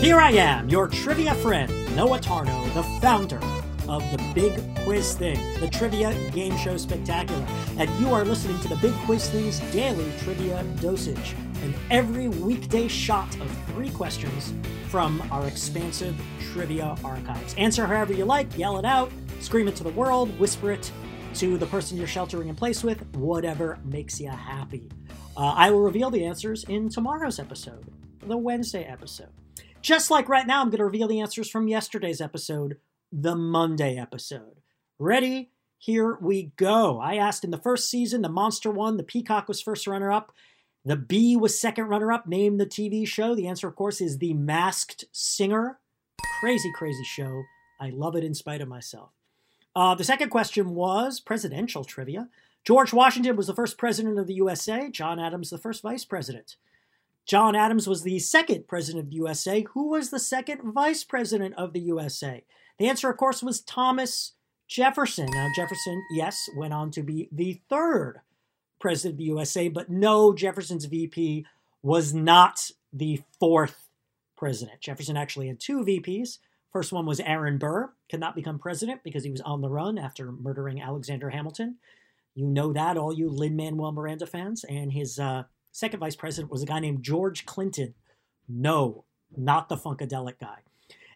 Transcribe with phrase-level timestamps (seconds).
[0.00, 3.40] Here I am, your trivia friend, Noah Tarnow, the founder
[3.88, 4.52] of the Big
[4.84, 7.44] Quiz Thing, the trivia game show spectacular.
[7.78, 12.88] And you are listening to the Big Quiz Thing's daily trivia dosage, an every weekday
[12.88, 14.52] shot of three questions
[14.88, 16.14] from our expansive
[16.52, 17.54] trivia archives.
[17.56, 19.10] Answer however you like, yell it out,
[19.40, 20.92] scream it to the world, whisper it
[21.34, 24.88] to the person you're sheltering in place with, whatever makes you happy.
[25.36, 27.86] Uh, I will reveal the answers in tomorrow's episode,
[28.20, 29.30] the Wednesday episode.
[29.86, 32.78] Just like right now, I'm going to reveal the answers from yesterday's episode,
[33.12, 34.56] the Monday episode.
[34.98, 35.50] Ready?
[35.78, 36.98] Here we go.
[36.98, 40.32] I asked in the first season, the monster won, the peacock was first runner up,
[40.84, 42.26] the bee was second runner up.
[42.26, 43.36] Name the TV show.
[43.36, 45.78] The answer, of course, is The Masked Singer.
[46.40, 47.44] Crazy, crazy show.
[47.80, 49.10] I love it in spite of myself.
[49.76, 52.28] Uh, the second question was presidential trivia.
[52.64, 56.56] George Washington was the first president of the USA, John Adams, the first vice president.
[57.26, 59.66] John Adams was the second president of the USA.
[59.74, 62.44] Who was the second vice president of the USA?
[62.78, 64.32] The answer, of course, was Thomas
[64.68, 65.26] Jefferson.
[65.32, 68.20] Now, Jefferson, yes, went on to be the third
[68.78, 71.46] president of the USA, but no, Jefferson's VP
[71.82, 73.88] was not the fourth
[74.36, 74.80] president.
[74.80, 76.38] Jefferson actually had two VPs.
[76.72, 79.98] First one was Aaron Burr, could not become president because he was on the run
[79.98, 81.76] after murdering Alexander Hamilton.
[82.34, 84.62] You know that, all you Lin Manuel Miranda fans.
[84.64, 85.44] And his uh,
[85.76, 87.92] Second vice president was a guy named George Clinton.
[88.48, 89.04] No,
[89.36, 90.60] not the Funkadelic guy.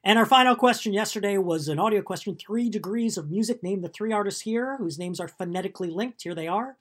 [0.05, 3.63] And our final question yesterday was an audio question Three degrees of music.
[3.63, 6.25] Name the three artists here whose names are phonetically linked.
[6.25, 6.77] Here they are.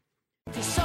[0.52, 0.82] So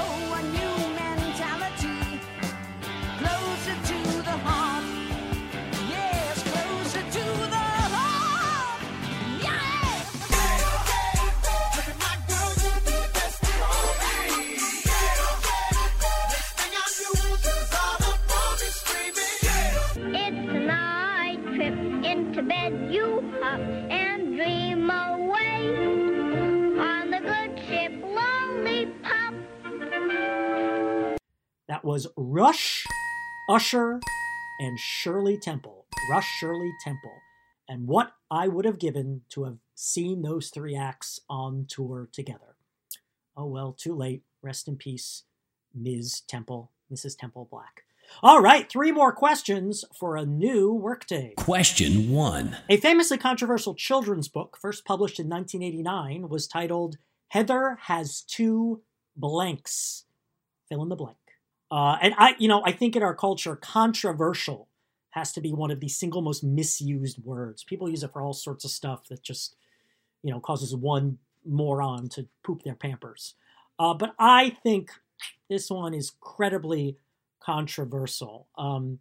[31.67, 32.85] That was Rush,
[33.51, 33.99] Usher,
[34.61, 35.87] and Shirley Temple.
[36.09, 37.21] Rush, Shirley Temple.
[37.69, 42.55] And what I would have given to have seen those three acts on tour together.
[43.37, 44.23] Oh well, too late.
[44.41, 45.25] Rest in peace,
[45.75, 46.21] Ms.
[46.29, 47.19] Temple, Mrs.
[47.19, 47.84] Temple Black.
[48.23, 51.35] All right, three more questions for a new workday.
[51.37, 52.57] Question one.
[52.69, 56.97] A famously controversial children's book, first published in 1989, was titled
[57.29, 58.83] Heather Has Two
[59.17, 60.05] Blanks.
[60.69, 61.17] Fill in the blank.
[61.71, 64.69] Uh, and I, you know, I think in our culture, controversial
[65.11, 67.65] has to be one of the single most misused words.
[67.65, 69.57] People use it for all sorts of stuff that just,
[70.23, 73.35] you know, causes one moron to poop their pampers.
[73.79, 74.91] Uh, but I think
[75.49, 76.97] this one is credibly
[77.45, 78.49] controversial.
[78.57, 78.99] Um,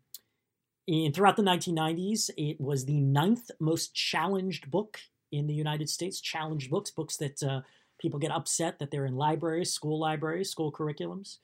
[0.88, 5.00] in, throughout the 1990s, it was the ninth most challenged book
[5.32, 6.20] in the United States.
[6.20, 7.62] Challenged books, books that uh,
[8.00, 11.38] people get upset that they're in libraries, school libraries, school curriculums.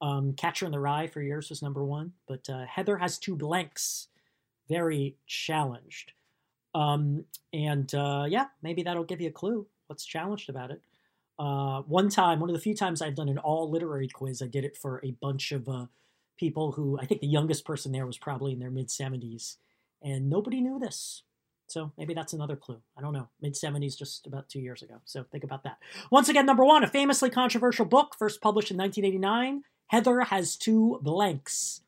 [0.00, 3.34] Um, Catcher in the Rye for years was number one, but uh, Heather has two
[3.36, 4.08] blanks,
[4.68, 6.12] very challenged.
[6.74, 10.80] Um, and uh, yeah, maybe that'll give you a clue what's challenged about it.
[11.38, 14.46] Uh, one time, one of the few times I've done an all literary quiz, I
[14.46, 15.86] did it for a bunch of uh,
[16.38, 19.56] people who I think the youngest person there was probably in their mid 70s,
[20.02, 21.22] and nobody knew this.
[21.66, 22.80] So maybe that's another clue.
[22.96, 23.28] I don't know.
[23.42, 25.00] Mid 70s, just about two years ago.
[25.04, 25.76] So think about that.
[26.10, 30.98] Once again, number one, a famously controversial book, first published in 1989 Heather has two
[31.02, 31.80] blanks.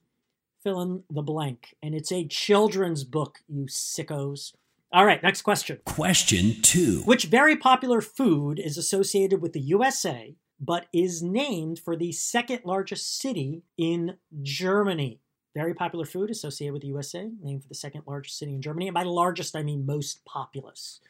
[0.63, 1.75] Fill in the blank.
[1.83, 4.53] And it's a children's book, you sickos.
[4.93, 5.79] All right, next question.
[5.85, 7.03] Question two.
[7.05, 12.61] Which very popular food is associated with the USA, but is named for the second
[12.65, 15.21] largest city in Germany?
[15.55, 18.87] Very popular food associated with the USA, named for the second largest city in Germany.
[18.87, 21.01] And by largest, I mean most populous.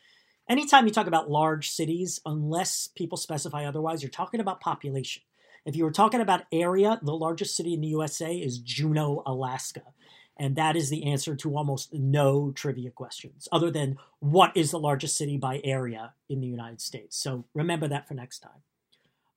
[0.48, 5.22] Anytime you talk about large cities, unless people specify otherwise, you're talking about population.
[5.66, 9.82] If you were talking about area, the largest city in the USA is Juneau, Alaska.
[10.36, 14.78] And that is the answer to almost no trivia questions, other than what is the
[14.78, 17.16] largest city by area in the United States.
[17.16, 18.62] So remember that for next time.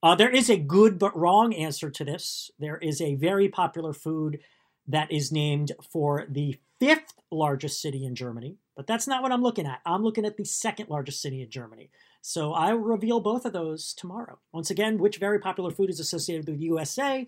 [0.03, 2.51] Uh, there is a good but wrong answer to this.
[2.59, 4.39] There is a very popular food
[4.85, 9.41] that is named for the fifth largest city in Germany, but that's not what I'm
[9.41, 9.79] looking at.
[9.85, 11.89] I'm looking at the second largest city in Germany.
[12.21, 14.39] So I will reveal both of those tomorrow.
[14.51, 17.25] Once again, which very popular food is associated with USA,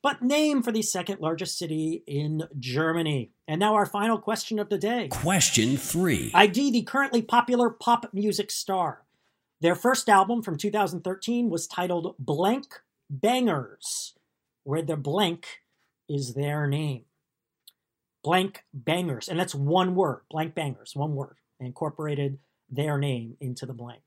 [0.00, 3.32] but name for the second largest city in Germany.
[3.46, 5.08] And now our final question of the day.
[5.08, 6.30] Question three.
[6.32, 9.02] ID, the currently popular pop music star.
[9.64, 14.12] Their first album from 2013 was titled Blank Bangers,
[14.62, 15.62] where the blank
[16.06, 17.06] is their name.
[18.22, 20.20] Blank Bangers, and that's one word.
[20.30, 21.36] Blank Bangers, one word.
[21.58, 24.02] They incorporated their name into the blank.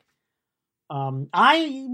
[0.91, 1.87] Um, I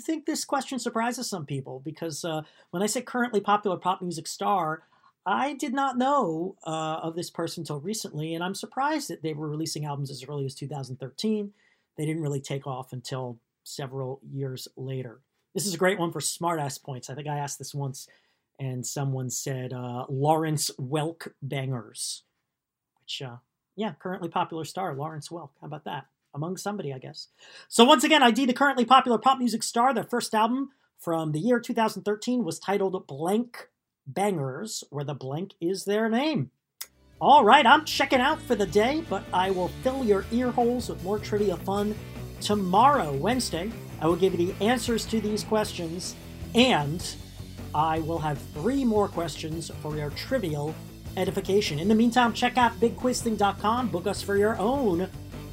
[0.00, 4.26] think this question surprises some people because uh, when I say currently popular pop music
[4.26, 4.82] star,
[5.24, 9.32] I did not know uh, of this person until recently, and I'm surprised that they
[9.32, 11.52] were releasing albums as early as 2013.
[12.00, 15.20] They didn't really take off until several years later.
[15.52, 17.10] This is a great one for smartass points.
[17.10, 18.08] I think I asked this once,
[18.58, 22.22] and someone said uh, Lawrence Welk Bangers,
[23.02, 23.36] which, uh,
[23.76, 25.50] yeah, currently popular star Lawrence Welk.
[25.60, 26.06] How about that?
[26.32, 27.28] Among somebody, I guess.
[27.68, 29.92] So once again, ID the currently popular pop music star.
[29.92, 33.68] Their first album from the year 2013 was titled Blank
[34.06, 36.50] Bangers, where the blank is their name.
[37.20, 40.88] All right, I'm checking out for the day, but I will fill your ear holes
[40.88, 41.94] with more trivia fun
[42.40, 43.70] tomorrow, Wednesday.
[44.00, 46.14] I will give you the answers to these questions,
[46.54, 47.04] and
[47.74, 50.74] I will have three more questions for your trivial
[51.18, 51.78] edification.
[51.78, 55.06] In the meantime, check out bigquizthing.com, book us for your own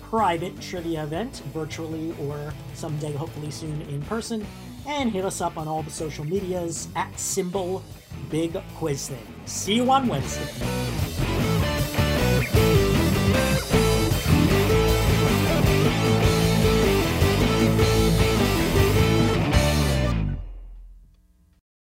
[0.10, 4.48] private trivia event, virtually or someday, hopefully soon in person,
[4.88, 7.84] and hit us up on all the social medias at symbol
[8.30, 9.28] big quiz thing.
[9.46, 10.87] See you on Wednesday.